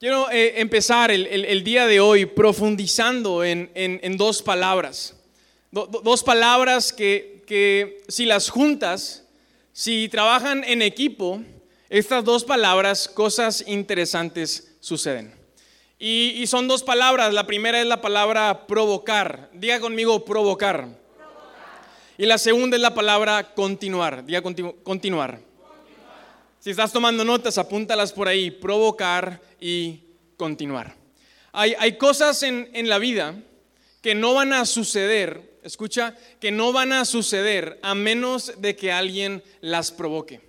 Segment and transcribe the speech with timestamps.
[0.00, 5.16] Quiero eh, empezar el, día de hoy profundizando en, dos palabras.
[5.72, 9.26] dos palabras que, si las juntas,
[9.72, 11.42] si trabajan en equipo,
[11.88, 15.34] estas dos palabras, cosas interesantes suceden.
[15.98, 17.34] Y, son dos palabras.
[17.34, 19.50] La primera es la palabra provocar.
[19.52, 20.86] Diga conmigo provocar.
[22.16, 24.24] Y la segunda es la palabra continuar.
[24.24, 25.47] Diga continuar.
[26.60, 28.50] Si estás tomando notas, apúntalas por ahí.
[28.50, 30.00] Provocar y
[30.36, 30.96] continuar.
[31.52, 33.40] Hay, hay cosas en, en la vida
[34.02, 38.90] que no van a suceder, escucha, que no van a suceder a menos de que
[38.90, 40.40] alguien las provoque.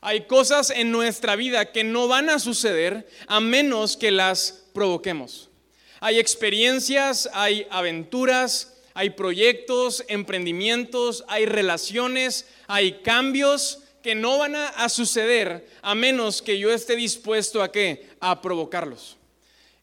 [0.00, 5.50] Hay cosas en nuestra vida que no van a suceder a menos que las provoquemos.
[5.98, 14.86] Hay experiencias, hay aventuras, hay proyectos, emprendimientos, hay relaciones, hay cambios que no van a,
[14.90, 18.10] suceder a menos que yo esté dispuesto a qué?
[18.20, 19.16] A provocarlos.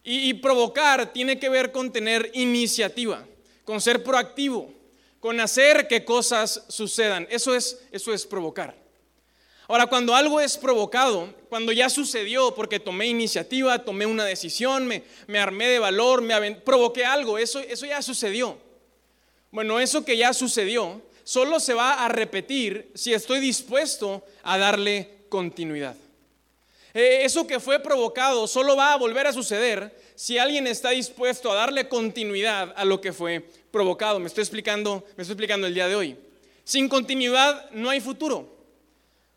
[0.04, 3.26] Y, provocar tiene que ver con tener iniciativa,
[3.64, 4.72] con ser proactivo,
[5.18, 7.26] con hacer que cosas sucedan.
[7.30, 8.76] Eso es, eso es provocar.
[9.66, 15.02] Ahora, cuando algo es provocado, cuando ya sucedió porque tomé iniciativa, tomé una decisión, me,
[15.26, 18.56] me armé de valor, me provoqué algo, eso, eso ya sucedió.
[19.50, 25.26] Bueno, eso que ya sucedió solo se va a repetir si estoy dispuesto a darle
[25.28, 25.96] continuidad.
[26.94, 31.50] Eh, eso que fue provocado solo va a volver a suceder si alguien está dispuesto
[31.50, 34.18] a darle continuidad a lo que fue provocado.
[34.18, 36.16] Me estoy explicando, me estoy explicando el día de hoy.
[36.64, 38.48] Sin continuidad no hay futuro.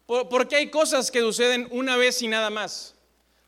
[0.05, 2.93] Porque hay cosas que suceden una vez y nada más.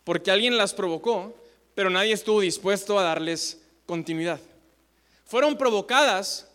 [0.03, 1.35] Porque alguien las provocó,
[1.75, 4.39] pero nadie estuvo dispuesto a darles continuidad.
[5.25, 6.47] Fueron provocadas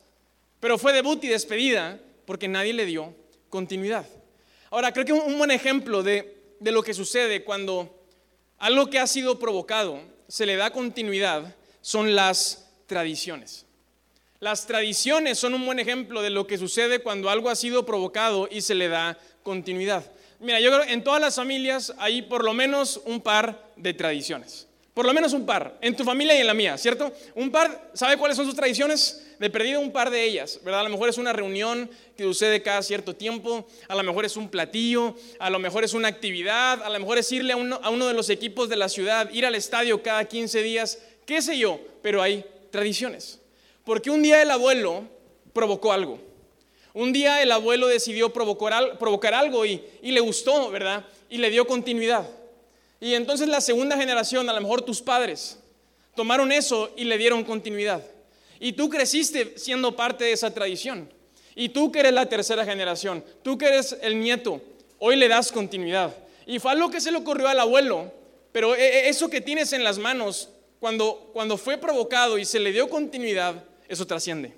[0.63, 3.13] pero fue debut y despedida porque nadie le dio
[3.51, 4.07] continuidad.
[4.71, 8.07] Ahora, creo que un buen ejemplo de, lo que sucede cuando
[8.59, 13.67] algo que ha sido provocado se le da continuidad son las tradiciones.
[14.39, 18.49] Las tradiciones son un buen ejemplo de lo que sucede cuando algo ha sido provocado
[18.49, 20.13] y se le da continuidad.
[20.39, 23.95] Mira, yo creo que en todas las familias hay por lo menos un par de
[23.95, 24.69] tradiciones.
[24.95, 27.13] Por lo menos un par, en tu familia y en la mía, ¿cierto?
[27.35, 29.27] Un par, ¿sabe cuáles son sus tradiciones?
[29.39, 30.81] De perdido un par de ellas, ¿verdad?
[30.81, 34.37] A lo mejor es una reunión que sucede cada cierto tiempo, a lo mejor es
[34.37, 38.07] un platillo, a lo mejor es una actividad, a lo mejor es irle a uno,
[38.07, 41.81] de los equipos de la ciudad, ir al estadio cada 15 días, qué sé yo,
[42.03, 43.41] pero hay tradiciones.
[43.85, 45.05] Porque un día el abuelo
[45.55, 46.21] provocó algo.
[46.93, 51.07] Un día el abuelo decidió provocar, provocar algo y, y le gustó, ¿verdad?
[51.31, 52.29] Y le dio continuidad.
[53.03, 55.59] Y entonces la segunda generación, a lo mejor tus padres,
[56.15, 58.01] tomaron eso y le dieron continuidad.
[58.61, 61.11] Y tú creciste siendo parte de esa tradición.
[61.57, 64.63] Y tú que eres la tercera generación, tú que eres el nieto,
[65.01, 66.15] hoy le das continuidad.
[66.47, 68.13] Y fue algo que se le ocurrió al abuelo,
[68.53, 72.61] pero e, e, eso que tienes en las manos, cuando, cuando fue provocado y se
[72.61, 74.53] le dio continuidad, eso trasciende.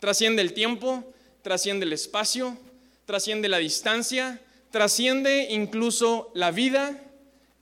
[0.00, 1.02] Trasciende el tiempo,
[1.40, 2.58] trasciende el espacio,
[3.06, 4.38] trasciende la distancia,
[4.70, 7.00] trasciende incluso la vida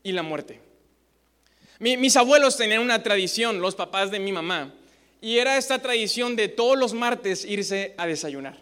[0.02, 0.60] y la muerte.
[1.78, 4.74] mis abuelos tenían una tradición, los papás de mi mamá,
[5.20, 8.58] y era esta tradición de todos los martes irse a desayunar.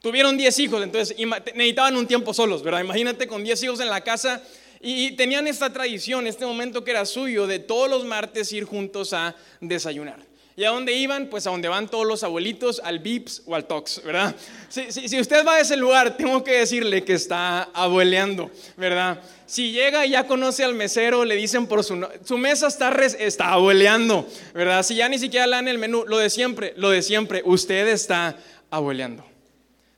[0.00, 1.16] Tuvieron 10 hijos, entonces
[1.54, 2.80] necesitaban un tiempo solos, ¿verdad?
[2.80, 4.42] Imagínate con 10 hijos en la casa
[4.80, 9.12] y tenían esta tradición, este momento que era suyo, de todos los martes ir juntos
[9.12, 10.18] a desayunar.
[10.54, 11.28] ¿Y a dónde iban?
[11.28, 14.36] Pues a donde van todos los abuelitos, al Vips o al Tox, ¿verdad?
[14.68, 19.20] Si, usted va a ese lugar, tengo que decirle que está abueleando, ¿verdad?
[19.46, 23.52] Si llega y ya conoce al mesero, le dicen por su su mesa está, está
[23.52, 24.82] abueleando, ¿verdad?
[24.82, 27.88] Si ya ni siquiera le dan el menú, lo de siempre, lo de siempre, usted
[27.88, 28.36] está
[28.70, 29.24] abueleando.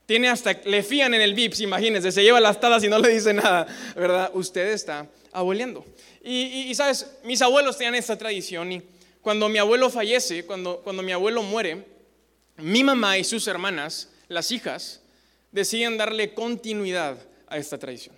[0.06, 3.09] Tiene hasta, le fían en el Vips, imagínense, se lleva las talas y no le
[3.09, 3.66] dice nada,
[3.97, 4.31] ¿verdad?
[4.34, 5.84] Usted está abueleando.
[6.22, 8.82] Y, y sabes, mis abuelos tenían esta tradición y
[9.24, 11.86] cuando mi abuelo fallece, cuando, cuando mi abuelo muere,
[12.58, 15.00] mi mamá y sus hermanas, las hijas,
[15.50, 18.14] deciden darle continuidad a esta tradición.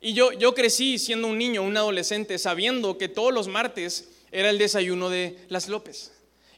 [0.00, 4.48] Y yo, yo crecí siendo un niño, un adolescente, sabiendo que todos los martes era
[4.48, 6.12] el desayuno de las López.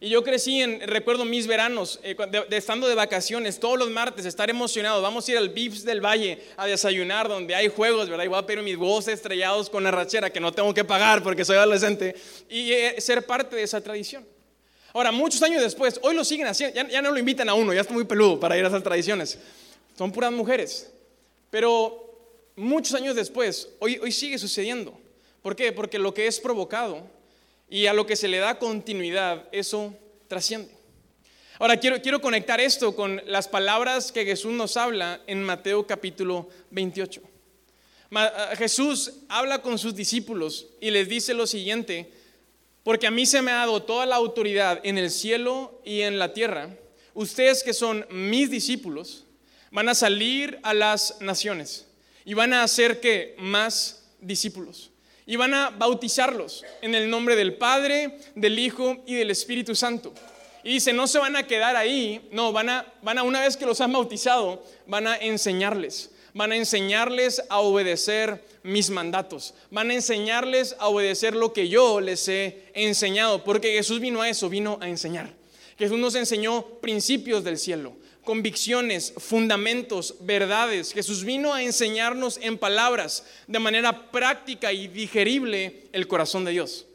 [0.05, 2.15] Y yo crecí en, recuerdo mis veranos, eh,
[2.51, 5.01] de, estando de vacaciones, todos los martes, estar emocionado.
[5.01, 8.25] Vamos a ir al Bips del Valle a desayunar, donde hay juegos, ¿verdad?
[8.25, 11.43] Y voy a pedir mis huevos estrellados con arrachera, que no tengo que pagar porque
[11.43, 12.15] soy adolescente,
[12.51, 14.27] y eh, ser parte de esa tradición.
[14.93, 17.81] Ahora, muchos años después, hoy lo siguen haciendo, ya, no lo invitan a uno, ya
[17.81, 19.39] está muy peludo para ir a esas tradiciones.
[19.97, 20.93] Son puras mujeres.
[21.49, 22.15] Pero
[22.57, 24.93] muchos años después, hoy, hoy sigue sucediendo.
[25.41, 25.73] ¿Por qué?
[25.73, 27.15] Porque lo que es provocado
[27.69, 29.95] y a lo que se le da continuidad, eso
[30.29, 30.75] trasciende.
[31.59, 36.49] Ahora quiero, quiero conectar esto con las palabras que Jesús nos habla en Mateo capítulo
[36.71, 37.23] 28.
[38.57, 42.13] Jesús habla con sus discípulos y les dice lo siguiente,
[42.83, 46.19] porque a mí se me ha dado toda la autoridad en el cielo y en
[46.19, 46.77] la tierra.
[47.15, 49.25] Ustedes que son mis discípulos
[49.71, 51.87] van a salir a las naciones
[52.25, 54.91] y van a hacer que más discípulos
[55.27, 60.13] y van a bautizarlos en el nombre del Padre, del Hijo y del Espíritu Santo.
[60.63, 63.57] Y dice, no se van a quedar ahí, no, van a, van a una vez
[63.57, 69.91] que los han bautizado, van a enseñarles, van a enseñarles a obedecer mis mandatos, van
[69.91, 74.49] a enseñarles a obedecer lo que yo les he enseñado, porque Jesús vino a eso,
[74.49, 75.31] vino a enseñar.
[75.79, 77.95] Jesús nos enseñó principios del cielo,
[78.25, 80.93] convicciones, fundamentos, verdades.
[80.93, 86.87] Jesús vino a enseñarnos en palabras, de manera práctica y digerible, el corazón de Dios.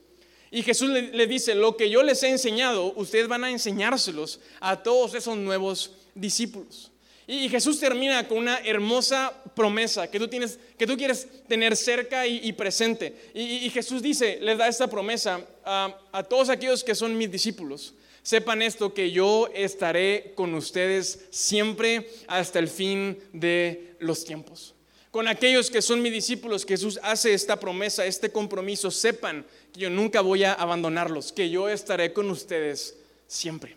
[0.52, 4.82] Y Jesús le, dice, lo que yo les he enseñado, ustedes van a enseñárselos a
[4.82, 6.92] todos esos nuevos discípulos.
[7.28, 12.26] Y Jesús termina con una hermosa promesa que tú, tienes, que tú quieres tener cerca
[12.26, 13.30] y, presente.
[13.36, 17.94] Y, Jesús dice, les da esta promesa a todos aquellos que son mis discípulos.
[18.24, 24.76] Sepan esto, que yo estaré con ustedes siempre hasta el fin de los tiempos.
[25.12, 28.92] Con aquellos que son mis discípulos, Jesús hace esta promesa, este compromiso.
[28.92, 32.96] Sepan que yo nunca voy a abandonarlos, que yo estaré con ustedes
[33.28, 33.76] siempre.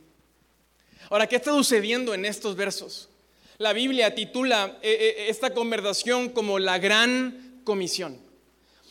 [1.09, 3.09] Ahora, ¿qué está sucediendo en estos versos?
[3.59, 8.19] La Biblia titula eh, eh, esta conversación como la gran comisión.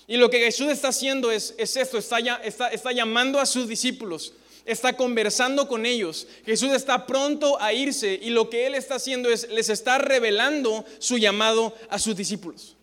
[0.07, 4.33] Y lo que Jesús está haciendo es, esto, está, está llamando a sus discípulos
[4.65, 6.27] está conversando con ellos.
[6.45, 10.85] Jesús está pronto a irse y lo que él está haciendo es, les está revelando
[10.99, 12.77] su llamado a sus discípulos.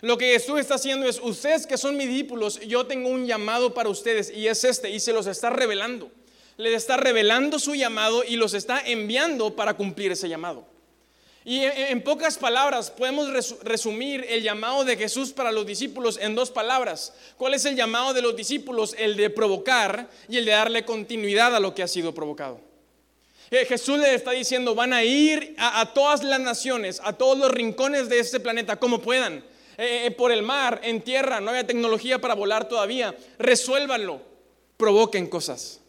[0.00, 3.72] Lo que Jesús está haciendo es, ustedes que son mis discípulos, yo tengo un llamado
[3.72, 6.10] para ustedes y es este, y se los está revelando.
[6.56, 10.73] Les está revelando su llamado y los está enviando para cumplir ese llamado.
[11.46, 13.28] Y en pocas palabras podemos
[13.62, 17.12] resumir el llamado de Jesús para los discípulos en dos palabras.
[17.36, 18.96] ¿Cuál es el llamado de los discípulos?
[18.98, 22.60] El de provocar y el de darle continuidad a lo que ha sido provocado.
[23.50, 27.50] Eh, Jesús le está diciendo, van a ir a, todas las naciones, a todos los
[27.50, 29.44] rincones de este planeta, como puedan.
[29.76, 33.14] Eh, eh, por el mar, en tierra, no hay tecnología para volar todavía.
[33.38, 34.22] Resuélvanlo,
[34.78, 35.80] provoquen cosas,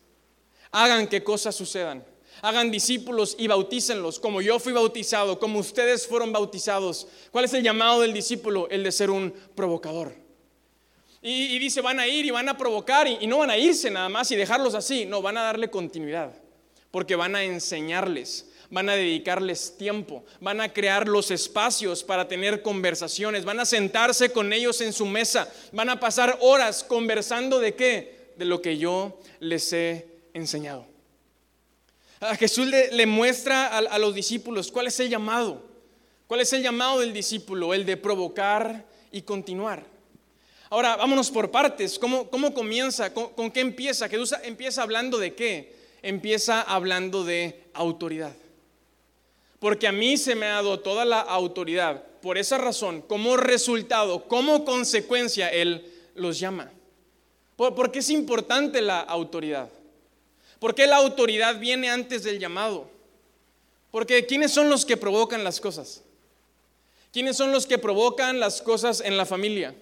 [0.71, 2.03] hagan que cosas sucedan
[2.41, 7.07] hagan discípulos y bautícenlos, como yo fui bautizado, como ustedes fueron bautizados.
[7.31, 8.67] ¿Cuál es el llamado del discípulo?
[8.69, 10.25] El de ser un provocador.
[11.27, 14.09] Y, dice, van a ir y van a provocar y, no van a irse nada
[14.09, 16.31] más y dejarlos así, no, van a darle continuidad,
[16.91, 22.61] porque van a enseñarles, van a dedicarles tiempo, van a crear los espacios para tener
[22.61, 27.73] conversaciones, van a sentarse con ellos en su mesa, van a pasar horas conversando de
[27.73, 28.33] qué?
[28.37, 30.05] De lo que yo les he
[30.35, 30.94] enseñado.
[32.19, 35.61] A Jesús le, muestra a, los discípulos cuál es el llamado.
[36.27, 37.73] ¿Cuál es el llamado del discípulo?
[37.73, 39.83] El de provocar y continuar.
[40.69, 41.99] Ahora, vámonos por partes.
[41.99, 43.13] ¿Cómo, cómo comienza?
[43.13, 44.09] ¿Con, qué empieza?
[44.09, 45.75] Jesús empieza hablando de qué?
[46.01, 48.33] Empieza hablando de autoridad.
[49.59, 52.03] Porque a mí se me ha dado toda la autoridad.
[52.21, 56.71] Por esa razón, como resultado, como consecuencia, Él los llama.
[57.55, 59.69] ¿Por qué es importante la autoridad?
[60.65, 62.89] ¿Por qué la autoridad viene antes del llamado?
[63.91, 66.01] Porque ¿quiénes son los que provocan las cosas?
[67.13, 69.75] ¿Quiénes son los que provocan las cosas en la familia,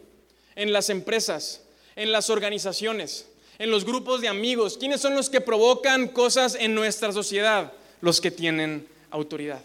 [0.57, 1.61] en las empresas,
[1.95, 3.27] en las organizaciones,
[3.59, 4.77] en los grupos de amigos?
[4.77, 7.71] ¿Quiénes son los que provocan cosas en nuestra sociedad?
[8.01, 9.61] Los que tienen autoridad.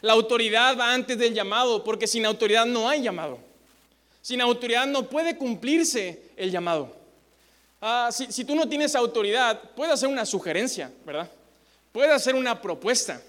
[0.00, 3.40] La autoridad va antes del llamado, porque sin autoridad no hay llamado.
[4.22, 7.03] Sin autoridad no puede cumplirse el llamado.
[7.86, 11.30] Ah, si, tú no tienes autoridad, puedes hacer una sugerencia, ¿verdad?
[11.92, 13.20] Puedes hacer una propuesta,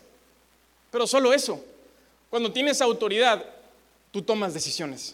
[0.89, 1.61] pero solo eso.
[2.29, 3.43] Cuando tienes autoridad,
[4.11, 5.13] tú tomas decisiones.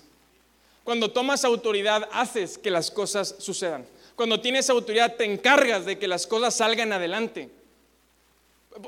[0.84, 3.84] Cuando tomas autoridad, haces que las cosas sucedan.
[4.16, 7.50] Cuando tienes autoridad, te encargas de que las cosas salgan adelante.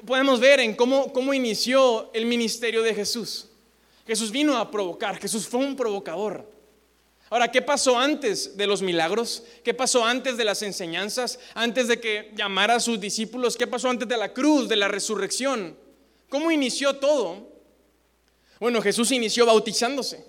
[0.05, 3.48] Podemos ver en cómo, cómo inició el ministerio de Jesús.
[4.05, 6.52] Jesús vino a provocar, Jesús fue un provocador.
[7.33, 9.41] Ahora, ¿qué pasó antes de los milagros?
[9.63, 11.39] ¿Qué pasó antes de las enseñanzas?
[11.55, 13.57] Antes de que llamara a sus discípulos?
[13.57, 15.75] ¿Qué pasó antes de la cruz, de la resurrección?
[16.29, 17.51] ¿Cómo inició todo?
[18.59, 20.23] Bueno, Jesús inició bautizándose.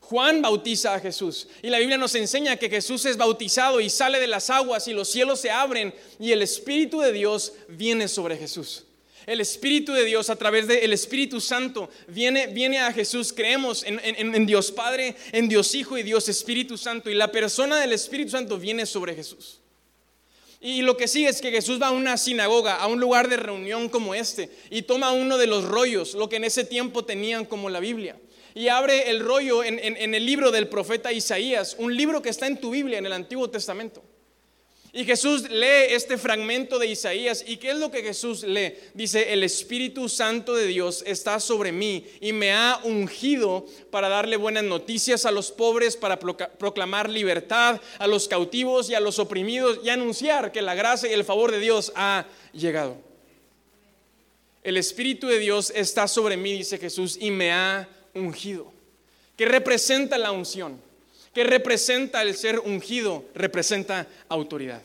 [0.00, 4.18] Juan bautiza a Jesús y la Biblia nos enseña que Jesús es bautizado y sale
[4.18, 8.38] de las aguas y los cielos se abren y el Espíritu de Dios viene sobre
[8.38, 8.86] Jesús.
[9.26, 13.32] El Espíritu de Dios a través del Espíritu Santo viene, viene a Jesús.
[13.32, 17.10] Creemos en, en, Dios Padre, en Dios Hijo y Dios Espíritu Santo.
[17.10, 19.60] Y la persona del Espíritu Santo viene sobre Jesús.
[20.60, 23.36] Y lo que sigue es que Jesús va a una sinagoga, a un lugar de
[23.36, 27.44] reunión como este, y toma uno de los rollos, lo que en ese tiempo tenían
[27.44, 28.16] como la Biblia.
[28.54, 32.46] y abre el rollo en, en el libro del profeta Isaías, un libro que está
[32.46, 34.04] en tu Biblia, en el Antiguo Testamento.
[34.94, 37.42] Y Jesús lee este fragmento de Isaías.
[37.46, 38.74] ¿Y qué es lo que Jesús lee?
[38.92, 44.36] Dice, el Espíritu Santo de Dios está sobre mí y me ha ungido para darle
[44.36, 49.80] buenas noticias a los pobres, para proclamar libertad a los cautivos y a los oprimidos
[49.82, 52.98] y anunciar que la gracia y el favor de Dios ha llegado.
[54.62, 58.70] El Espíritu de Dios está sobre mí, dice Jesús, y me ha ungido.
[59.36, 60.91] ¿Qué representa la unción?
[61.32, 63.24] ¿Qué representa el ser ungido?
[63.34, 64.82] Representa autoridad.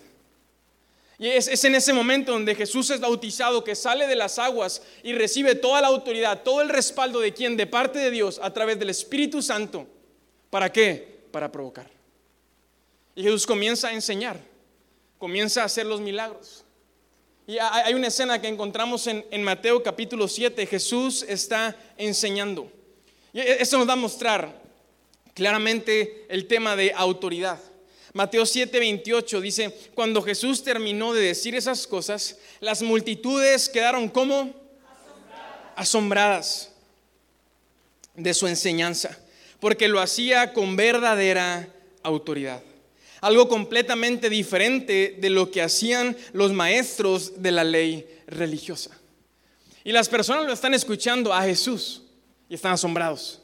[1.20, 4.84] Y es, es, en ese momento donde Jesús es bautizado, que sale de las aguas
[5.04, 8.54] y recibe toda la autoridad, todo el respaldo de quien, de parte de Dios, a
[8.54, 9.88] través del Espíritu Santo.
[10.50, 11.26] ¿Para qué?
[11.32, 11.90] Para provocar.
[13.16, 14.40] Y Jesús comienza a enseñar,
[15.18, 16.64] comienza a hacer los milagros.
[17.48, 22.72] Y hay una escena que encontramos en, en Mateo capítulo 7, Jesús está enseñando.
[23.34, 24.57] Y eso nos va a mostrar
[25.38, 27.60] claramente el tema de autoridad.
[28.14, 34.52] Mateo 7, 28 dice, cuando Jesús terminó de decir esas cosas, las multitudes quedaron como
[35.76, 36.72] asombradas
[38.16, 39.16] de su enseñanza,
[39.60, 41.70] porque lo hacía con verdadera
[42.02, 42.64] autoridad.
[43.22, 48.90] Algo completamente diferente de lo que hacían los maestros de la ley religiosa.
[49.84, 52.02] Y las personas lo están escuchando a Jesús
[52.50, 53.44] y están asombrados.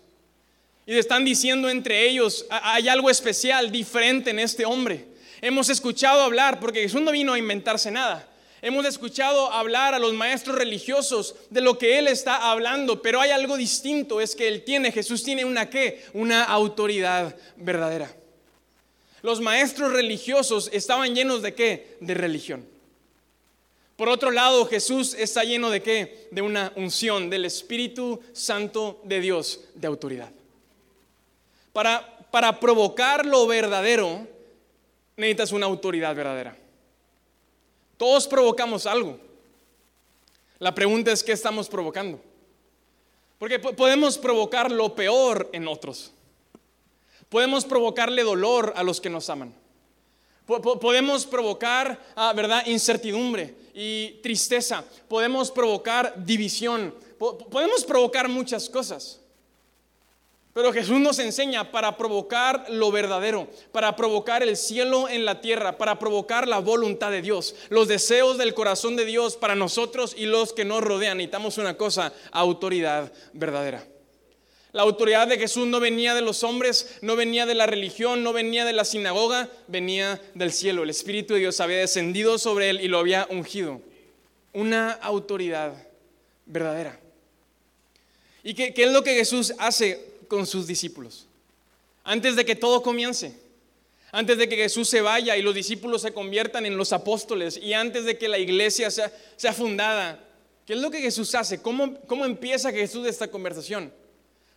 [0.85, 5.05] Y están diciendo entre ellos, hay algo especial, diferente en este hombre.
[5.41, 8.27] Hemos escuchado hablar, porque Jesús no vino a inventarse nada.
[8.61, 13.31] Hemos escuchado hablar a los maestros religiosos de lo que Él está hablando, pero hay
[13.31, 18.13] algo distinto, es que Él tiene, Jesús tiene una qué, una autoridad verdadera.
[19.21, 22.65] Los maestros religiosos estaban llenos de qué, de religión.
[23.97, 29.19] Por otro lado, Jesús está lleno de qué, de una unción del Espíritu Santo de
[29.19, 30.31] Dios, de autoridad.
[31.73, 34.27] Para, provocar lo verdadero,
[35.17, 36.55] necesitas una autoridad verdadera.
[37.97, 39.19] Todos provocamos algo.
[40.59, 42.21] La pregunta es, ¿qué estamos provocando?
[43.39, 46.13] Porque podemos provocar lo peor en otros.
[47.27, 49.53] Podemos provocarle dolor a los que nos aman.
[50.45, 54.83] Podemos provocar, ah, ¿verdad?, incertidumbre y tristeza.
[55.07, 56.93] Podemos provocar división.
[57.17, 59.22] Podemos provocar muchas cosas.
[60.53, 65.79] Pero Jesús nos enseña para provocar lo verdadero, para provocar el cielo en la tierra,
[65.79, 70.27] para provocar la voluntad de Dios, los deseos del corazón de Dios para nosotros y
[70.27, 71.17] los que nos rodean.
[71.17, 73.83] Necesitamos una cosa, autoridad verdadera.
[74.73, 78.31] La autoridad de Jesús no venía de los hombres, no venía de la religión, no
[78.31, 80.83] venía de la sinagoga, venía del cielo.
[80.83, 83.81] El Espíritu de Dios había descendido sobre él y lo había ungido.
[84.51, 85.73] Una autoridad
[86.45, 86.99] verdadera.
[88.43, 90.12] ¿Y qué, qué es lo que Jesús hace?
[90.33, 91.27] Con sus discípulos.
[92.03, 93.37] Antes de que todo comience,
[94.11, 97.73] antes de que Jesús se vaya y los discípulos se conviertan en los apóstoles y
[97.73, 100.27] antes de que la iglesia sea, sea fundada,
[100.65, 101.61] ¿qué es lo que Jesús hace?
[101.61, 103.93] ¿Cómo, ¿Cómo empieza Jesús esta conversación?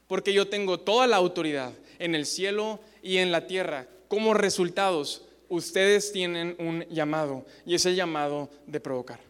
[0.07, 3.87] Porque yo tengo toda la autoridad en el cielo y en la tierra.
[4.09, 9.21] Como resultados, ustedes tienen un llamado y es el llamado de provocar.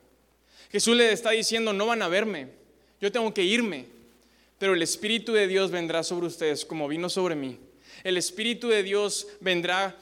[0.70, 2.50] Jesús le está diciendo, no van a verme,
[3.00, 3.95] yo tengo que irme,
[4.58, 7.58] pero el Espíritu de Dios vendrá sobre ustedes como vino sobre mí.
[8.04, 9.96] El Espíritu de Dios vendrá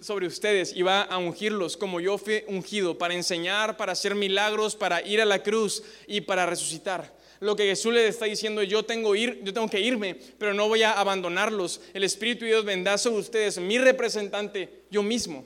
[0.00, 4.76] sobre ustedes y va a ungirlos como yo fui ungido para enseñar, para hacer milagros,
[4.76, 7.16] para ir a la cruz y para resucitar.
[7.40, 10.68] Lo que Jesús le está diciendo yo tengo, ir, yo tengo que irme, pero no
[10.68, 11.80] voy a abandonarlos.
[11.94, 15.44] El Espíritu de Dios vendrá sobre ustedes, mi representante, yo mismo.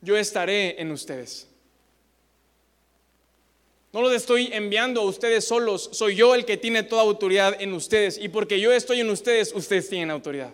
[0.00, 1.48] Yo estaré en ustedes.
[3.94, 7.72] No los estoy enviando a ustedes solos, soy yo el que tiene toda autoridad en
[7.72, 8.18] ustedes.
[8.20, 10.52] Y porque yo estoy en ustedes, ustedes tienen autoridad.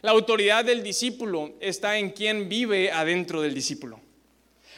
[0.00, 4.00] La autoridad del discípulo está en quien vive adentro del discípulo.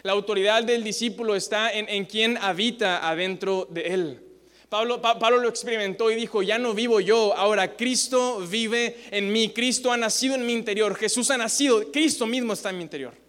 [0.02, 4.20] La autoridad del discípulo está en, en quien habita adentro de él.
[4.68, 9.50] Pablo, Pablo, lo experimentó y dijo, ya no vivo yo, ahora Cristo vive en mí,
[9.50, 13.21] Cristo ha nacido en mi interior, Jesús ha nacido, Cristo mismo está en mi interior.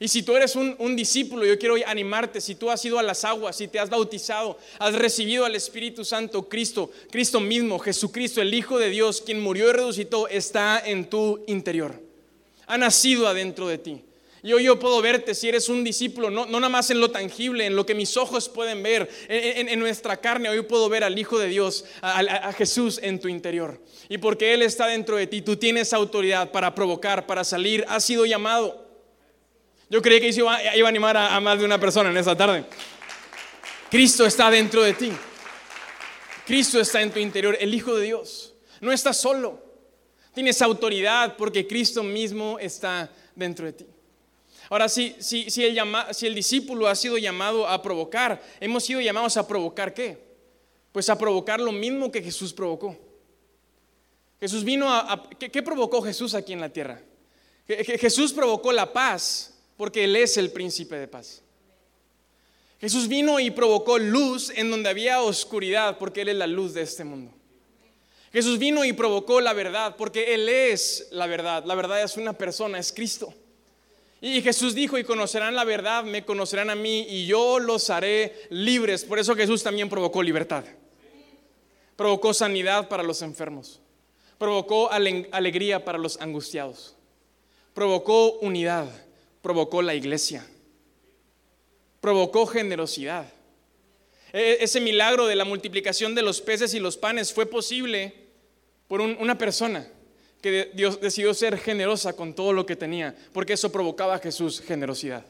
[0.00, 3.24] Y si tú eres un, discípulo, yo quiero animarte, si tú has ido a las
[3.24, 8.52] aguas, si te has bautizado, has recibido al Espíritu Santo, Cristo, Cristo mismo, Jesucristo, el
[8.52, 12.00] Hijo de Dios, quien murió y resucitó, está en tu interior.
[12.66, 14.02] Ha nacido adentro de ti.
[14.44, 17.10] Y hoy yo puedo verte si eres un discípulo, no, no nada más en lo
[17.10, 20.50] tangible, en lo que mis ojos pueden ver, en, nuestra carne.
[20.50, 23.80] Hoy puedo ver al Hijo de Dios, a, Jesús en tu interior.
[24.10, 27.86] Y porque Él está dentro de ti, tú tienes autoridad para provocar, para salir.
[27.88, 28.83] Has sido llamado.
[29.94, 32.64] Yo creí que iba, a animar a, más de una persona en esta tarde.
[33.88, 35.12] Cristo está dentro de ti.
[36.44, 38.54] Cristo está en tu interior, el Hijo de Dios.
[38.80, 39.62] No estás solo.
[40.34, 43.86] Tienes autoridad porque Cristo mismo está dentro de ti.
[44.68, 49.00] Ahora, si, si, si, el si el discípulo ha sido llamado a provocar, hemos sido
[49.00, 50.18] llamados a provocar qué?
[50.90, 52.98] Pues a provocar lo mismo que Jesús provocó.
[54.40, 55.28] Jesús vino a...
[55.38, 57.00] ¿qué, provocó Jesús aquí en la tierra?
[57.68, 61.42] Jesús provocó la paz porque Él es el príncipe de paz.
[62.80, 66.82] Jesús vino y provocó luz en donde había oscuridad porque Él es la luz de
[66.82, 67.32] este mundo.
[68.32, 71.64] Jesús vino y provocó la verdad porque Él es la verdad.
[71.64, 73.32] La verdad es una persona, es Cristo.
[74.20, 78.34] Y Jesús dijo, y conocerán la verdad, me conocerán a mí y yo los haré
[78.50, 79.04] libres.
[79.04, 80.64] Por eso Jesús también provocó libertad.
[81.94, 83.80] Provocó sanidad para los enfermos.
[84.38, 86.96] Provocó alegría para los angustiados.
[87.72, 88.88] Provocó unidad.
[89.44, 90.46] Provocó la iglesia.
[92.00, 93.30] Provocó generosidad.
[94.32, 98.14] E, ese milagro de la multiplicación de los peces y los panes fue posible
[98.88, 99.86] por una persona
[100.40, 104.62] que Dios decidió ser generosa con todo lo que tenía, porque eso provocaba a Jesús
[104.62, 105.26] generosidad.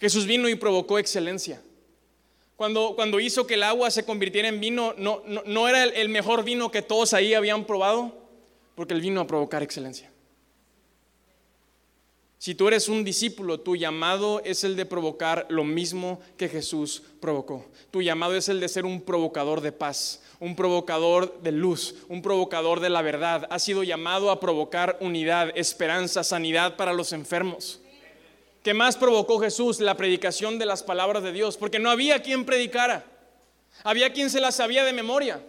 [0.00, 1.62] Jesús vino y provocó excelencia.
[2.56, 6.08] Cuando, cuando hizo que el agua se convirtiera en vino, no, no, era el, el
[6.08, 8.18] mejor vino que todos ahí habían probado,
[8.74, 10.11] porque él vino a provocar excelencia.
[12.42, 17.04] Si tú eres un discípulo, tu llamado es el de provocar lo mismo que Jesús
[17.20, 17.64] provocó.
[17.92, 22.20] Tu llamado es el de ser un provocador de paz, un provocador de luz, un
[22.20, 23.46] provocador de la verdad.
[23.48, 27.80] Ha sido llamado a provocar unidad, esperanza, sanidad para los enfermos.
[28.64, 29.78] ¿Qué más provocó Jesús?
[29.78, 33.04] La predicación de las palabras de Dios, porque no había quien predicara.
[33.84, 35.40] Había quien se las sabía de memoria,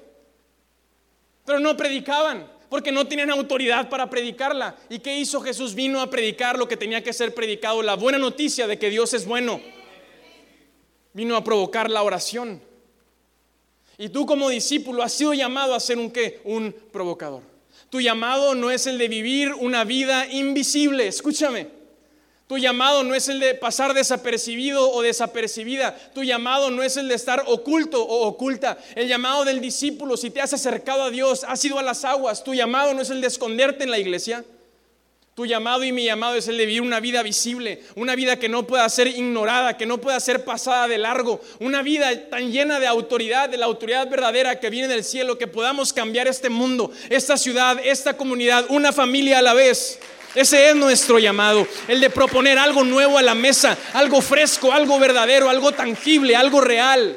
[1.43, 4.75] pero no predicaban porque no tenían autoridad para predicarla.
[4.89, 5.75] ¿Y qué hizo Jesús?
[5.75, 9.13] Vino a predicar lo que tenía que ser predicado, la buena noticia de que Dios
[9.13, 9.61] es bueno.
[11.13, 12.59] Vino a provocar la oración.
[13.99, 16.41] Y tú como discípulo has sido llamado a ser un qué?
[16.45, 17.43] Un provocador.
[17.91, 21.67] Tu llamado no es el de vivir una vida invisible, escúchame.
[22.47, 25.95] Tu llamado no es el de pasar desapercibido o desapercibida.
[26.13, 28.77] Tu llamado no es el de estar oculto o oculta.
[28.95, 32.43] El llamado del discípulo, si te has acercado a Dios, has ido a las aguas.
[32.43, 34.43] Tu llamado no es el de esconderte en la iglesia.
[35.35, 38.49] Tu llamado y mi llamado es el de vivir una vida visible, una vida que
[38.49, 42.79] no pueda ser ignorada, que no pueda ser pasada de largo, una vida tan llena
[42.79, 46.91] de autoridad, de la autoridad verdadera que viene del cielo, que podamos cambiar este mundo,
[47.09, 49.99] esta ciudad, esta comunidad, una familia a la vez.
[50.35, 54.97] Ese es nuestro llamado, el de proponer algo nuevo a la mesa, algo fresco, algo
[54.97, 57.15] verdadero, algo tangible, algo real.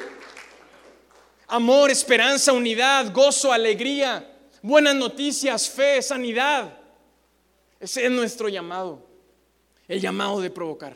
[1.49, 4.29] Amor, esperanza, unidad, gozo, alegría,
[4.61, 6.77] buenas noticias, fe, sanidad.
[7.81, 9.07] Ese es nuestro llamado,
[9.89, 10.95] el llamado de provocar.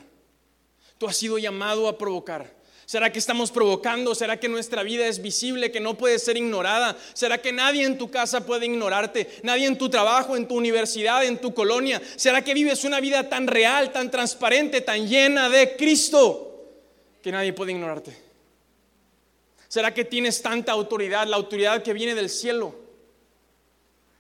[0.98, 2.59] Tú has sido llamado a provocar.
[2.90, 4.16] ¿Será que estamos provocando?
[4.16, 6.96] ¿Será que nuestra vida es visible, que no puede ser ignorada?
[7.12, 9.28] ¿Será que nadie en tu casa puede ignorarte?
[9.44, 12.02] ¿Nadie en tu trabajo, en tu universidad, en tu colonia?
[12.16, 16.64] ¿Será que vives una vida tan real, tan transparente, tan llena de Cristo
[17.22, 18.12] que nadie puede ignorarte?
[19.68, 22.74] ¿Será que tienes tanta autoridad, la autoridad que viene del cielo?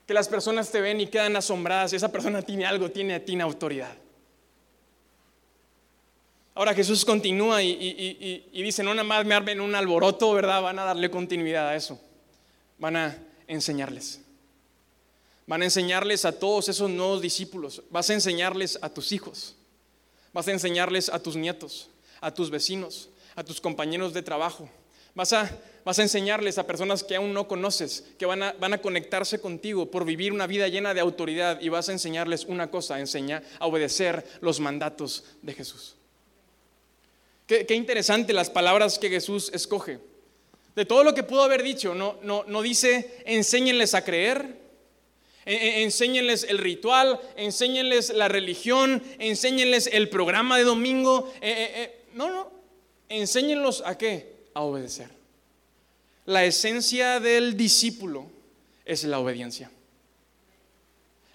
[0.06, 1.92] que las personas te ven y quedan asombradas.
[1.92, 3.96] Esa persona tiene algo, tiene, tiene autoridad.
[6.60, 10.60] Ahora Jesús continúa y, dice, no nada más me armen un alboroto, ¿verdad?
[10.60, 11.98] Van a darle continuidad a eso.
[12.76, 14.20] Van a enseñarles.
[15.46, 17.82] Van a enseñarles a todos esos nuevos discípulos.
[17.88, 19.56] Vas a enseñarles a tus hijos.
[20.34, 21.88] Vas a enseñarles a tus nietos,
[22.20, 24.68] a tus vecinos, a tus compañeros de trabajo.
[25.14, 25.48] Vas a
[25.96, 30.04] enseñarles a personas que aún no conoces, que van a, van a conectarse contigo por
[30.04, 34.26] vivir una vida llena de autoridad y vas a enseñarles una cosa, enseña a obedecer
[34.42, 35.96] los mandatos de Jesús.
[37.66, 39.98] Qué, interesante las palabras que Jesús escoge.
[40.76, 44.56] De todo lo que pudo haber dicho, no, no, no dice enséñenles a creer,
[45.44, 51.32] e, e, enséñenles el ritual, enséñenles la religión, enséñenles el programa de domingo.
[51.40, 52.52] Eh, no, no,
[53.08, 54.46] enséñenlos a qué?
[54.54, 55.20] A obedecer
[56.30, 58.30] la esencia del discípulo
[58.84, 59.68] es la obediencia.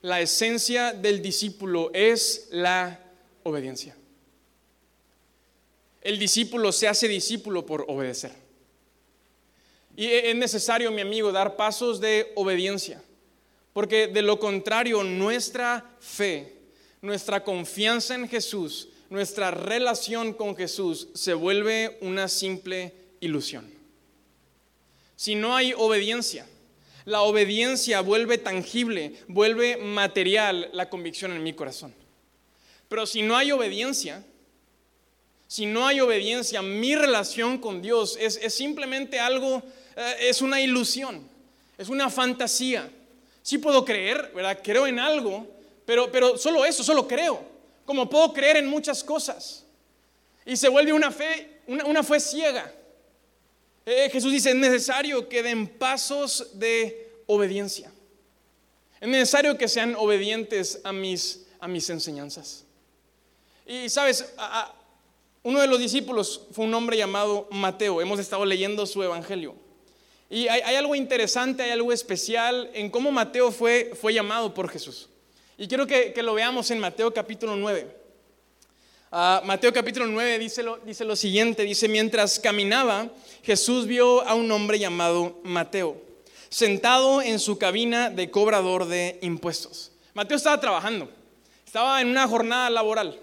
[0.01, 3.01] La esencia del discípulo es la
[3.43, 3.95] obediencia.
[6.05, 8.31] El discípulo se hace discípulo por obedecer.
[9.97, 13.03] Y e-, es necesario, mi amigo, dar pasos de obediencia.
[13.73, 16.53] Porque de lo contrario, nuestra fe,
[17.01, 23.75] nuestra confianza en Jesús, nuestra relación con Jesús se vuelve una simple ilusión
[25.15, 26.47] si no hay obediencia.
[27.05, 31.93] La obediencia vuelve tangible, vuelve material la convicción en mi corazón.
[32.89, 34.25] Pero si no hay obediencia,
[35.55, 39.63] si no hay obediencia, mi relación con Dios es, simplemente algo,
[39.95, 41.25] eh, es una ilusión,
[41.77, 42.91] es una fantasía.
[43.41, 44.59] Sí puedo creer, ¿verdad?
[44.61, 45.47] Creo en algo,
[45.85, 47.41] pero, pero solo eso, solo creo.
[47.85, 49.63] Como puedo creer en muchas cosas.
[50.45, 52.69] Y se vuelve una fe, una, fe ciega.
[53.85, 57.89] Eh, Jesús dice, es necesario que den pasos de obediencia.
[58.99, 62.65] Es necesario que sean obedientes a mis, a mis enseñanzas.
[63.65, 64.33] Y sabes,
[65.45, 68.01] uno de los discípulos fue un hombre llamado Mateo.
[68.01, 69.53] Hemos estado leyendo su evangelio.
[70.27, 75.08] Y hay, algo interesante, hay algo especial en cómo Mateo fue, fue llamado por Jesús.
[75.55, 77.95] Y quiero que, lo veamos en Mateo capítulo 9.
[79.12, 83.10] Ah, Mateo capítulo 9 dice lo, dice lo siguiente, dice, mientras caminaba,
[83.43, 86.01] Jesús vio a un hombre llamado Mateo,
[86.49, 89.91] sentado en su cabina de cobrador de impuestos.
[90.15, 91.08] Mateo estaba trabajando,
[91.63, 93.19] estaba en una jornada laboral.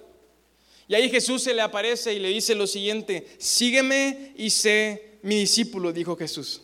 [0.88, 5.37] Y ahí Jesús se le aparece y le dice lo siguiente, sígueme y sé mi
[5.37, 6.62] discípulo, dijo Jesús.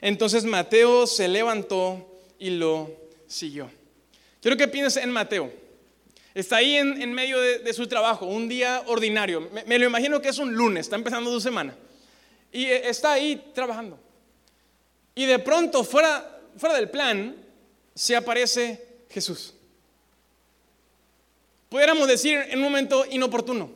[0.00, 2.90] Entonces Mateo se levantó y lo
[3.26, 3.70] siguió.
[4.40, 5.52] Quiero que pienses en Mateo.
[6.34, 9.50] Está ahí en, medio de, su trabajo, un día ordinario.
[9.66, 11.74] Me, lo imagino que es un lunes, está empezando su semana.
[12.52, 13.98] Y eh, está ahí trabajando.
[15.14, 17.36] Y de pronto, fuera, fuera del plan,
[17.94, 19.54] se aparece Jesús.
[21.70, 23.70] Pudiéramos decir en un momento inoportuno.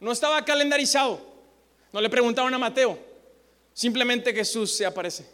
[0.00, 1.20] No estaba calendarizado.
[1.92, 2.98] No le preguntaron a Mateo.
[3.72, 5.24] Simplemente Jesús se aparece.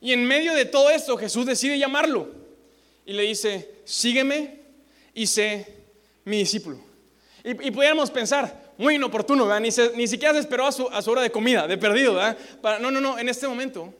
[0.00, 2.28] Y en medio de todo esto Jesús decide llamarlo
[3.04, 4.60] y le dice, sígueme
[5.12, 5.66] y sé
[6.24, 6.78] mi discípulo.
[7.42, 11.30] Y, y pudiéramos pensar, muy inoportuno, Ni, ni, siquiera se esperó a su, hora de
[11.30, 12.18] comida, de perdido.
[12.62, 13.92] Para, no, no, no, en este momento,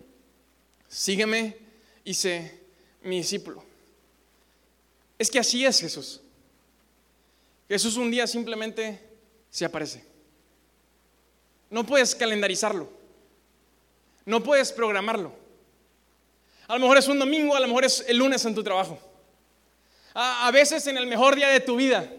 [0.89, 1.55] sígueme
[2.03, 2.61] y sé
[3.03, 3.63] mi discípulo.
[5.19, 6.23] Es que así es Jesús.
[7.71, 9.01] Jesús un día simplemente
[9.49, 10.05] se aparece.
[11.71, 12.91] No puedes calendarizarlo.
[14.25, 15.33] No puedes programarlo.
[16.67, 18.99] A lo mejor es un domingo, a lo mejor es el lunes en tu trabajo.
[20.15, 22.13] A, veces en el mejor día de tu vida,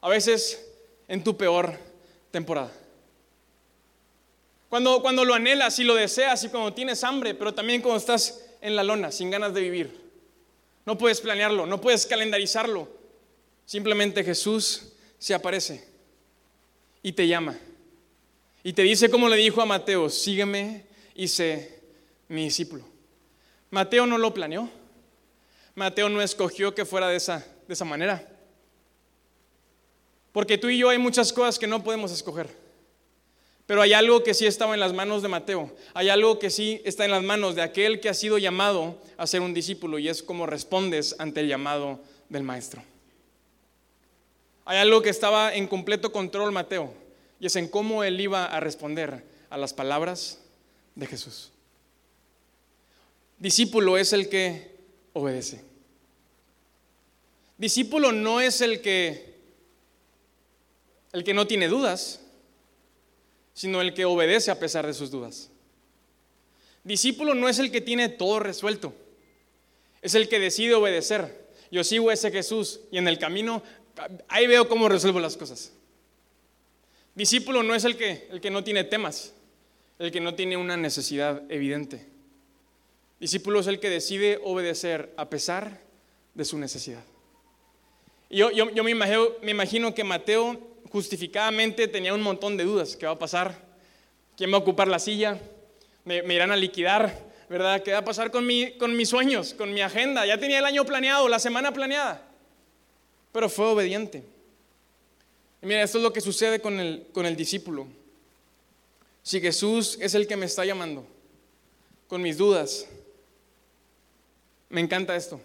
[0.00, 0.68] a veces
[1.06, 1.78] en tu peor
[2.32, 2.72] temporada.
[4.68, 8.44] Cuando, cuando lo anhelas y lo deseas y cuando tienes hambre, pero también cuando estás
[8.60, 10.10] en la lona, sin ganas de vivir.
[10.84, 13.01] No puedes planearlo, no puedes calendarizarlo.
[13.66, 15.86] Simplemente Jesús se aparece
[17.02, 17.58] y te llama.
[18.64, 21.80] Y te dice como le dijo a Mateo, sígueme y sé
[22.28, 22.84] mi discípulo.
[23.70, 24.68] Mateo no lo planeó.
[25.74, 28.28] Mateo no escogió que fuera de esa, de esa manera.
[30.32, 32.48] Porque tú y yo hay muchas cosas que no podemos escoger.
[33.66, 35.74] Pero hay algo que sí estaba en las manos de Mateo.
[35.94, 39.26] Hay algo que sí está en las manos de aquel que ha sido llamado a
[39.26, 42.82] ser un discípulo y es como respondes ante el llamado del maestro.
[44.64, 46.94] Hay algo que estaba en completo control Mateo
[47.40, 50.38] y es en cómo él iba a responder a las palabras
[50.94, 51.50] de Jesús.
[53.38, 54.76] Discípulo es el que
[55.12, 55.62] obedece.
[57.58, 59.32] Discípulo no es el que
[61.12, 62.20] el que no tiene dudas,
[63.52, 65.50] sino el que obedece a pesar de sus dudas.
[66.84, 68.94] Discípulo no es el que tiene todo resuelto,
[70.00, 71.42] es el que decide obedecer.
[71.70, 73.62] Yo sigo ese Jesús y en el camino
[74.28, 75.72] ahí veo cómo resuelvo las cosas.
[77.14, 79.34] Discípulo no es el que, el que no tiene temas,
[79.98, 82.06] el que no tiene una necesidad evidente.
[83.20, 85.80] Discípulo es el que decide obedecer a pesar
[86.34, 87.04] de su necesidad.
[88.28, 90.58] Y yo, yo, me, imagino, me imagino que Mateo
[90.90, 92.96] justificadamente tenía un montón de dudas.
[92.96, 93.62] ¿Qué va a pasar?
[94.36, 95.38] ¿Quién va a ocupar la silla?
[96.04, 97.30] ¿Me, irán a liquidar?
[97.48, 97.82] ¿Verdad?
[97.82, 100.24] ¿Qué va a pasar con, mi, con mis sueños, con mi agenda?
[100.24, 102.31] Ya tenía el año planeado, la semana planeada.
[103.32, 104.22] Pero fue obediente.
[105.62, 107.86] Y mira, esto es lo que sucede con el, con el discípulo.
[109.22, 111.06] Si Jesús es el que me está llamando,
[112.08, 112.86] con mis dudas,
[114.68, 115.40] me encanta esto.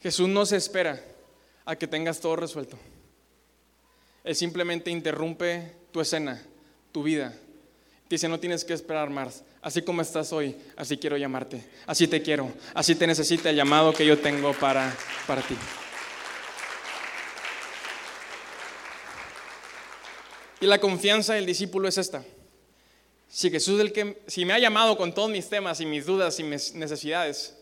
[0.00, 1.02] Jesús no se espera
[1.64, 2.78] a que tengas todo resuelto.
[4.22, 6.42] Él simplemente interrumpe tu escena,
[6.92, 7.34] tu vida.
[8.08, 9.42] Dice, no tienes que esperar más.
[9.60, 11.64] Así como estás hoy, así quiero llamarte.
[11.86, 12.52] Así te quiero.
[12.74, 14.94] Así te necesita el llamado que yo tengo para,
[15.26, 15.56] para ti.
[20.64, 22.24] Y la confianza del discípulo es esta.
[23.28, 26.40] Si Jesús el que si me ha llamado con todos mis temas y mis dudas
[26.40, 27.54] y mis necesidades,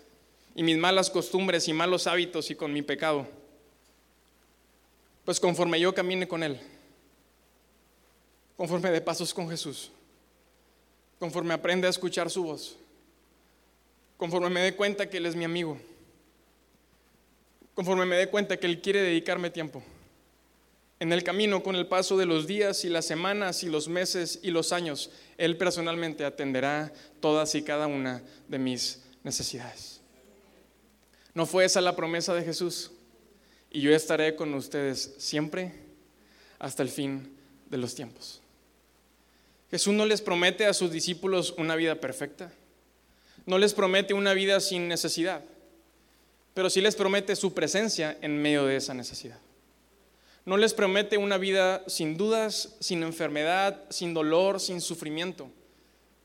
[0.54, 3.26] y mis malas costumbres y malos hábitos y con mi pecado.
[5.24, 6.60] Pues conforme yo camine con Él,
[8.56, 9.90] conforme de pasos con Jesús,
[11.18, 12.76] conforme aprenda a escuchar su voz,
[14.16, 15.76] conforme me dé cuenta que Él es mi amigo,
[17.74, 19.82] conforme me dé cuenta que Él quiere dedicarme tiempo.
[21.02, 24.38] En el camino, con el paso de los días y las semanas y los meses
[24.40, 30.00] y los años, Él personalmente atenderá todas y cada una de mis necesidades.
[31.34, 32.92] ¿No fue esa la promesa de Jesús?
[33.72, 35.72] Y yo estaré con ustedes siempre
[36.60, 37.36] hasta el fin
[37.68, 38.40] de los tiempos.
[39.72, 42.52] Jesús no les promete a sus discípulos una vida perfecta,
[43.44, 45.42] no les promete una vida sin necesidad,
[46.54, 49.40] pero sí les promete su presencia en medio de esa necesidad.
[50.44, 55.48] No les promete una vida sin dudas, sin enfermedad, sin dolor, sin sufrimiento,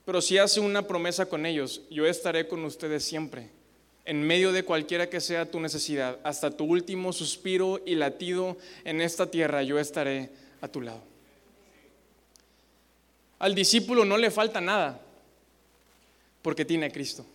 [0.06, 3.50] pero sí hace una promesa con ellos, yo estaré con ustedes siempre,
[4.06, 9.02] en medio de cualquiera que sea tu necesidad, hasta tu último suspiro y latido en
[9.02, 10.30] esta tierra, yo estaré
[10.62, 11.02] a tu lado.
[13.38, 15.00] Al discípulo no le falta nada
[16.42, 17.26] porque tiene a Cristo.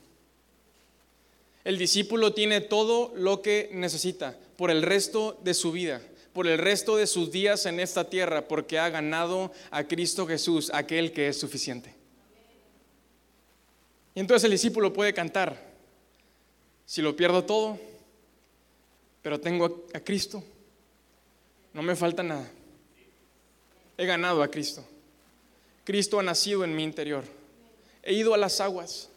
[1.65, 6.59] El discípulo tiene todo lo que necesita por el resto de su vida, por el
[6.59, 11.29] resto de sus días en esta tierra, porque ha ganado a Cristo Jesús, aquel que
[11.29, 11.95] es suficiente.
[14.15, 15.73] Y entonces el discípulo puede cantar,
[16.87, 17.79] si lo pierdo todo,
[19.23, 20.43] pero tengo a Cristo,
[21.73, 22.51] no me falta nada.
[23.97, 24.85] He ganado a Cristo.
[25.85, 27.25] Cristo ha nacido en mi interior.
[28.03, 29.09] He ido a las aguas.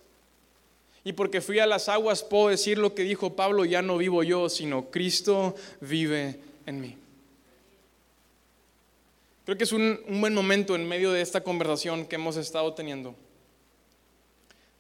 [1.04, 4.24] Y porque fui a las aguas puedo decir lo que dijo Pablo, ya no vivo
[4.24, 6.98] yo, sino Cristo vive en mí.
[9.46, 13.16] Creo que es un, buen momento en medio de esta conversación que hemos estado teniendo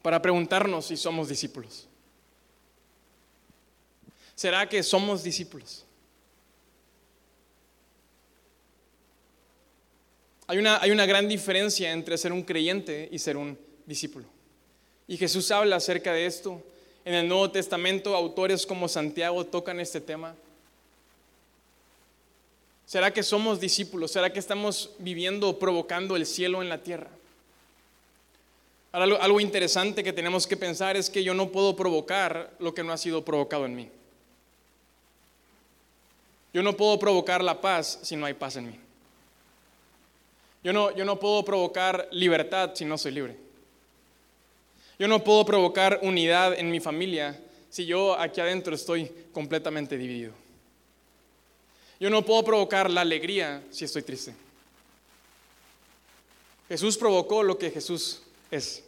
[0.02, 1.88] para preguntarnos si somos discípulos.
[4.34, 5.86] ¿Será que somos discípulos?
[10.48, 14.26] Hay una, hay una gran diferencia entre ser un creyente y ser un discípulo.
[15.08, 16.62] Y Jesús habla acerca de esto.
[17.04, 20.36] En el Nuevo Testamento, autores como Santiago tocan este tema.
[22.86, 24.12] ¿Será que somos discípulos?
[24.12, 27.10] ¿Será que estamos viviendo, provocando el cielo en la tierra?
[28.92, 32.84] Ahora, algo interesante que tenemos que pensar es que yo no puedo provocar lo que
[32.84, 33.90] no ha sido provocado en mí.
[36.54, 38.80] Yo no puedo provocar la paz si no hay paz en mí.
[40.64, 43.36] Yo no, yo no puedo provocar libertad si no soy libre.
[44.98, 47.38] Yo no puedo provocar unidad en mi familia
[47.70, 50.45] si yo aquí adentro estoy completamente dividido.
[52.00, 54.34] Yo no puedo provocar la alegría si estoy triste.
[56.68, 58.84] Jesús provocó lo que Jesús es.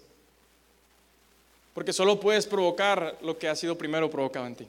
[1.74, 4.68] Porque solo puedes provocar lo que ha sido primero provocado en ti.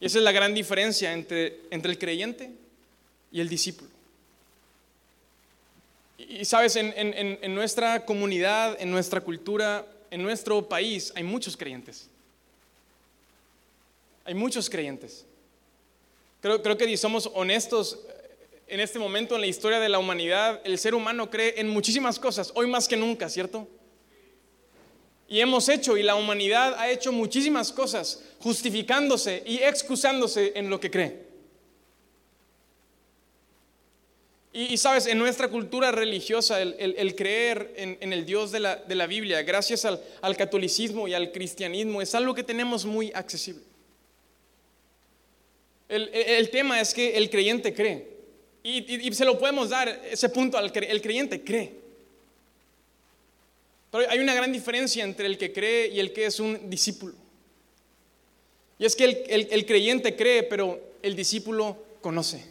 [0.00, 2.50] Y esa es la gran diferencia entre, entre el creyente
[3.30, 3.90] y el discípulo.
[6.16, 12.08] Y sabes, en, nuestra comunidad, en nuestra cultura, en nuestro país, hay muchos creyentes.
[14.24, 15.24] Hay muchos creyentes.
[16.40, 17.98] Creo, creo que si somos honestos,
[18.66, 22.18] en este momento en la historia de la humanidad, el ser humano cree en muchísimas
[22.18, 23.68] cosas, hoy más que nunca, ¿cierto?
[25.28, 30.80] Y hemos hecho, y la humanidad ha hecho muchísimas cosas, justificándose y excusándose en lo
[30.80, 31.30] que cree.
[34.52, 39.84] Y, sabes, en nuestra cultura religiosa, el, creer en, el Dios de la, Biblia, gracias
[39.84, 43.62] al, catolicismo y al cristianismo, es algo que tenemos muy accesible.
[45.90, 48.06] El, tema es que el creyente cree.
[48.62, 51.72] Y, se lo podemos dar ese punto al el creyente cree.
[53.90, 57.14] Pero hay una gran diferencia entre el que cree y el que es un discípulo.
[58.78, 62.46] Y es que el creyente cree, pero el discípulo conoce.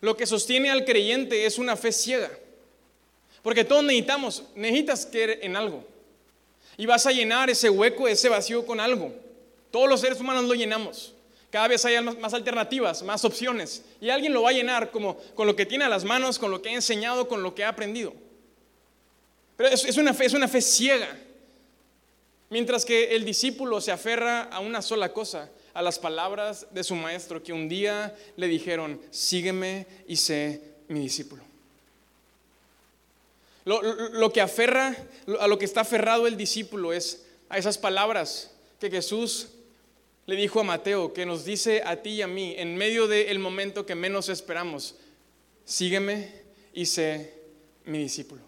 [0.00, 2.30] Lo que sostiene al creyente es una fe ciega.
[3.42, 5.84] Porque todos necesitamos, necesitas creer en algo.
[6.76, 9.12] Y vas a llenar ese hueco, ese vacío con algo.
[9.70, 11.14] Todos los seres humanos lo llenamos.
[11.50, 13.82] Cada vez hay más, alternativas, más opciones.
[14.00, 16.50] Y alguien lo va a llenar como, con lo que tiene a las manos, con
[16.50, 18.12] lo que ha enseñado, con lo que ha aprendido.
[19.56, 21.08] Pero es, una fe, es una fe ciega.
[22.50, 26.94] Mientras que el discípulo se aferra a una sola cosa, a las palabras de su
[26.94, 31.42] maestro que un día le dijeron, sígueme y sé mi discípulo.
[33.64, 34.96] Lo, que aferra,
[35.40, 39.48] a lo que está aferrado el discípulo es a esas palabras que Jesús
[40.28, 43.38] le dijo a Mateo, que nos dice a ti y a mí, en medio del
[43.38, 44.94] momento que menos esperamos,
[45.64, 46.30] sígueme
[46.74, 47.32] y sé
[47.86, 48.42] mi discípulo.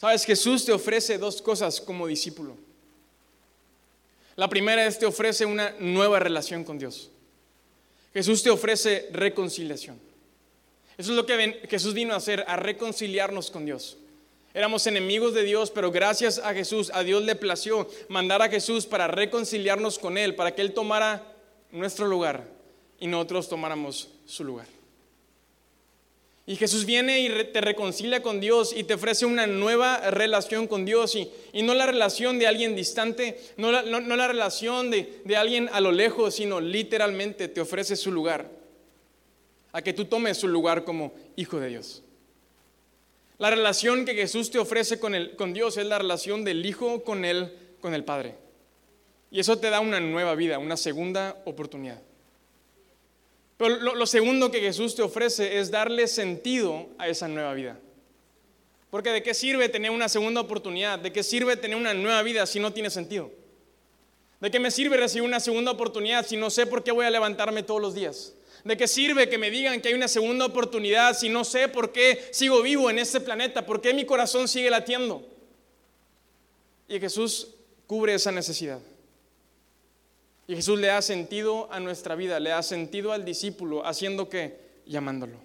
[0.00, 2.56] Sabes, Jesús te ofrece dos cosas como discípulo.
[4.36, 7.10] La primera es te ofrece una nueva relación con Dios.
[8.14, 9.98] Jesús te ofrece reconciliación.
[10.96, 13.96] Eso es lo que Jesús vino a hacer, a reconciliarnos con Dios.
[14.52, 18.84] Éramos enemigos de Dios, pero gracias a Jesús, a Dios le plació mandar a Jesús
[18.84, 21.24] para reconciliarnos con Él, para que Él tomara
[21.70, 22.48] nuestro lugar
[22.98, 24.66] y nosotros tomáramos su lugar.
[26.46, 30.84] Y Jesús viene y te reconcilia con Dios y te ofrece una nueva relación con
[30.84, 31.30] Dios y,
[31.62, 36.34] no la relación de alguien distante, no la, relación de, de alguien a lo lejos,
[36.34, 38.50] sino literalmente te ofrece su lugar,
[39.70, 42.02] a que tú tomes su lugar como hijo de Dios.
[43.40, 47.02] La relación que Jesús te ofrece con, el, con Dios es la relación del Hijo
[47.02, 47.50] con el,
[47.80, 48.34] con el Padre.
[49.30, 52.02] Y eso te da una nueva vida, una segunda oportunidad.
[53.56, 57.78] Pero lo, segundo que Jesús te ofrece es darle sentido a esa nueva vida.
[58.90, 60.98] Porque ¿de qué sirve tener una segunda oportunidad?
[60.98, 63.30] ¿De qué sirve tener una nueva vida si no tiene sentido?
[64.38, 67.10] ¿De qué me sirve recibir una segunda oportunidad si no sé por qué voy a
[67.10, 68.34] levantarme todos los días?
[68.64, 71.92] ¿De qué sirve que me digan que hay una segunda oportunidad si no sé por
[71.92, 73.64] qué sigo vivo en este planeta?
[73.64, 75.26] ¿Por qué mi corazón sigue latiendo?
[76.88, 77.48] Y Jesús
[77.86, 78.80] cubre esa necesidad.
[80.46, 84.58] Y Jesús le da sentido a nuestra vida, le da sentido al discípulo, haciendo que
[84.84, 85.38] llamándolo.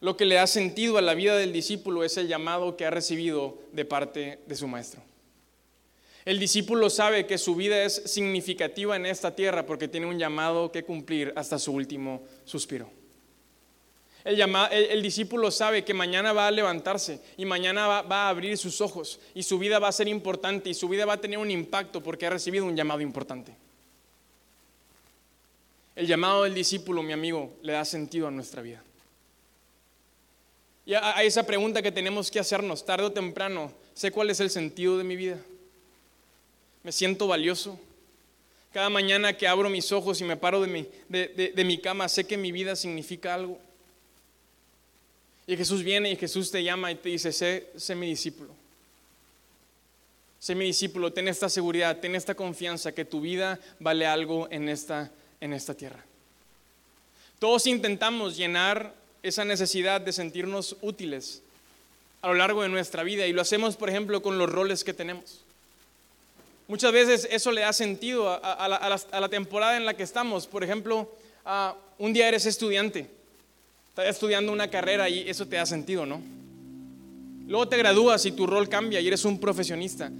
[0.00, 2.90] Lo que le da sentido a la vida del discípulo es el llamado que ha
[2.90, 5.00] recibido de parte de su maestro.
[6.24, 10.72] El discípulo sabe que su vida es significativa en esta tierra porque tiene un llamado
[10.72, 12.90] que cumplir hasta su último suspiro.
[14.24, 18.80] El, discípulo sabe que mañana va a levantarse y mañana va, va, a abrir sus
[18.80, 21.50] ojos y su vida va a ser importante y su vida va a tener un
[21.50, 23.54] impacto porque ha recibido un llamado importante.
[25.94, 28.82] El llamado del discípulo, mi amigo, le da sentido a nuestra vida.
[30.86, 34.40] Y a, a esa pregunta que tenemos que hacernos tarde o temprano, sé cuál es
[34.40, 35.38] el sentido de mi vida.
[36.84, 37.80] Me siento valioso.
[38.72, 42.24] Cada mañana que abro mis ojos y me paro de mi, de mi cama, sé
[42.24, 43.58] que mi vida significa algo.
[45.46, 48.54] Y Jesús viene y Jesús te llama y te dice, sé, sé mi discípulo.
[50.38, 54.68] Sé mi discípulo, ten esta seguridad, ten esta confianza que tu vida vale algo en
[54.68, 56.04] esta, en esta tierra.
[57.38, 61.42] Todos intentamos llenar esa necesidad de sentirnos útiles
[62.20, 64.94] a lo largo de nuestra vida y lo hacemos, por ejemplo, con los roles que
[64.94, 65.43] tenemos.
[66.66, 70.46] Muchas veces eso le da sentido a, la, temporada en la que estamos.
[70.46, 71.10] Por ejemplo,
[71.98, 73.10] un día eres estudiante
[73.94, 76.20] Estás estudiando una carrera y eso te da sentido, ¿no?
[77.46, 80.10] Luego te gradúas y tu rol cambia y eres un profesionista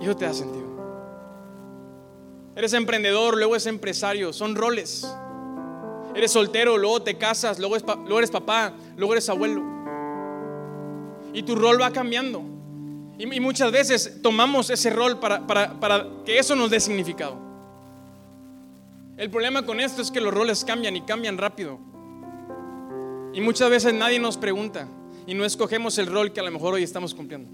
[0.00, 0.66] y eso te da sentido.
[2.56, 5.06] Eres emprendedor, luego eres empresario, son roles.
[6.16, 7.76] Eres soltero, luego te casas, luego,
[8.18, 9.62] eres papá, luego eres abuelo.
[11.32, 12.42] Y tu rol va cambiando.
[13.20, 17.36] Y, muchas veces tomamos ese rol para, para que eso nos dé significado.
[19.18, 21.78] El problema con esto es que los roles cambian y cambian rápido.
[23.34, 24.88] Y muchas veces nadie nos pregunta
[25.26, 27.50] y no escogemos el rol que a lo mejor hoy estamos cumpliendo.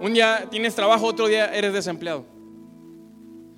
[0.00, 2.24] Un día tienes trabajo, otro día eres desempleado.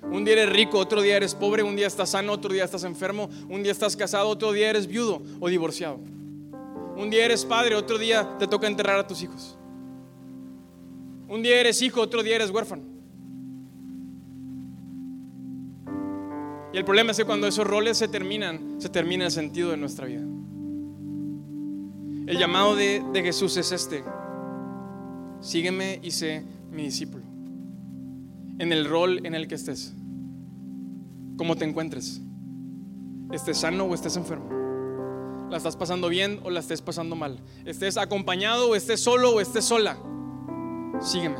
[0.01, 2.85] Un día eres rico, otro día eres pobre, un día estás sano, otro día estás
[2.85, 5.99] enfermo, un día estás casado, otro día eres viudo o divorciado.
[6.97, 9.59] Un día eres padre, otro día te toca enterrar a tus hijos.
[11.27, 12.83] Un día eres hijo, otro día eres huérfano.
[16.75, 19.77] Y el problema es que cuando esos roles se terminan, se termina el sentido de
[19.77, 20.23] nuestra vida.
[22.27, 24.03] El llamado de, Jesús es este.
[25.39, 27.23] Sígueme y sé mi discípulo.
[28.59, 29.93] En el rol en el que estés.
[31.37, 32.21] Como te encuentres.
[33.31, 34.49] Estés sano o estés enfermo.
[35.49, 37.39] La estás pasando bien o la estés pasando mal.
[37.63, 39.97] Estés acompañado o estés solo o estés sola.
[41.01, 41.37] Sígueme.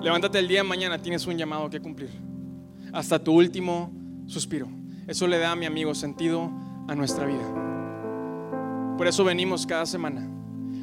[0.00, 2.10] Levántate el día de mañana, tienes un llamado que cumplir
[2.94, 3.92] hasta tu último
[4.26, 4.68] suspiro.
[5.06, 6.50] Eso le da, a mi amigo, sentido
[6.88, 8.94] a nuestra vida.
[8.96, 10.30] Por eso venimos cada semana.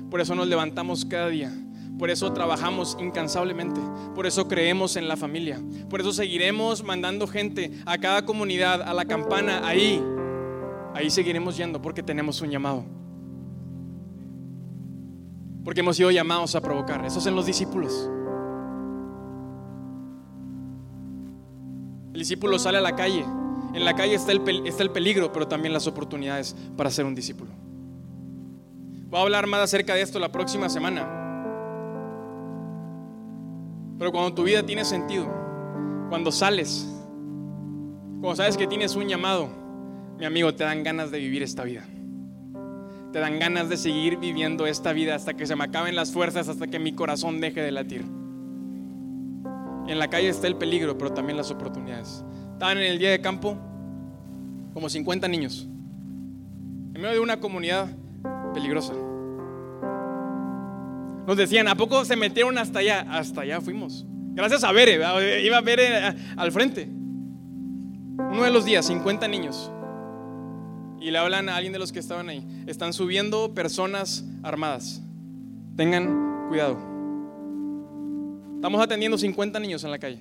[0.10, 1.52] Por eso nos levantamos cada día.
[1.98, 3.80] Por eso trabajamos incansablemente.
[4.13, 5.62] Por eso creemos en la familia.
[5.89, 10.04] Por eso seguiremos mandando gente a cada comunidad, a la campana, ahí.
[10.94, 13.01] Ahí seguiremos yendo porque tenemos un llamado.
[15.63, 17.06] Porque hemos sido llamados a provocar.
[17.06, 18.10] Esos son los discípulos.
[22.13, 23.26] El discípulo sale a la calle.
[23.74, 27.15] En la calle está el, está el peligro, pero también las oportunidades para ser un
[27.15, 27.52] discípulo.
[29.10, 31.21] Voy a hablar más acerca de esto la próxima semana.
[33.97, 35.28] Pero cuando tu vida tiene sentido,
[36.09, 36.88] cuando sales,
[38.20, 39.47] cuando sabes que tienes un llamado,
[40.18, 41.86] mi amigo, te dan ganas de vivir esta vida.
[43.12, 46.47] Te dan ganas de seguir viviendo esta vida hasta que se me acaben las fuerzas,
[46.47, 48.05] hasta que mi corazón deje de latir.
[49.88, 52.24] En la calle está el peligro, pero también las oportunidades.
[52.53, 53.57] Estaban en el día de campo
[54.74, 55.68] como 50 niños,
[56.93, 57.89] en medio de una comunidad
[58.53, 58.93] peligrosa.
[61.28, 63.05] Nos decían, ¿a poco se metieron hasta allá?
[63.09, 64.05] Hasta allá fuimos.
[64.34, 64.95] Gracias a Bere,
[65.43, 66.88] iba a ver al frente.
[68.18, 69.72] Uno de los días, 50 niños.
[71.02, 72.45] Y le hablan a alguien de los que estaban ahí.
[72.68, 75.02] Están subiendo personas armadas.
[75.76, 76.78] Tengan cuidado.
[78.56, 80.20] Estamos atendiendo 50 niños en la calle.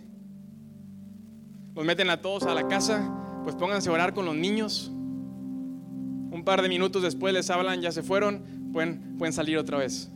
[1.74, 4.90] Los meten a todos a la casa, pues pónganse a orar con los niños.
[4.90, 10.10] Un par de minutos después les hablan, ya se fueron, pueden, pueden salir otra vez.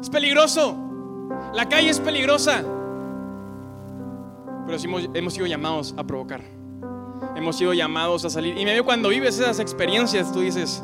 [0.00, 0.76] Es peligroso.
[1.52, 2.62] La calle es peligrosa.
[4.66, 4.78] Pero
[5.14, 6.55] hemos sido llamados a provocar.
[7.36, 8.56] Hemos sido llamados a salir.
[8.56, 10.82] Y medio cuando vives esas experiencias, tú dices,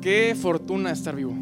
[0.00, 1.34] qué fortuna estar vivo.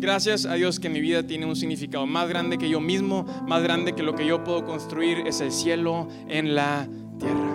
[0.00, 3.62] Gracias a Dios que mi vida tiene un significado más grande que yo mismo, más
[3.62, 6.88] grande que lo que yo puedo construir, es el cielo en la
[7.18, 7.54] tierra.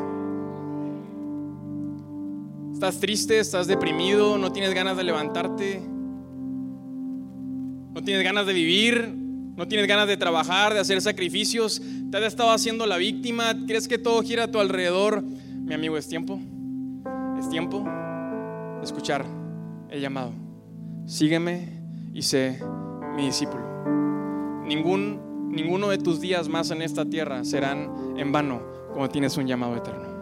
[2.73, 5.81] Estás triste, estás deprimido, no tienes ganas de levantarte,
[7.93, 9.22] no tienes ganas de vivir,
[9.55, 11.81] no tienes ganas de trabajar, de hacer sacrificios,
[12.11, 15.23] te has estado haciendo la víctima, crees que todo gira a tu alrededor.
[15.23, 16.39] Mi amigo, es tiempo,
[17.39, 17.83] es tiempo
[18.79, 19.25] de escuchar
[19.89, 20.33] el llamado.
[21.05, 21.69] Sígueme
[22.13, 22.59] y sé
[23.15, 23.63] mi discípulo.
[24.65, 28.61] Ningún, ninguno de tus días más en esta tierra serán en vano
[28.93, 30.12] como tienes un llamado eterno.